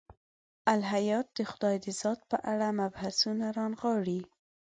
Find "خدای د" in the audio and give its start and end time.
1.51-1.87